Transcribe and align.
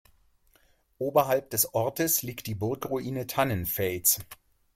Oberhalb 0.97 1.51
des 1.51 1.75
Ortes 1.75 2.23
liegt 2.23 2.47
die 2.47 2.55
Burgruine 2.55 3.27
Tannenfels. 3.27 4.19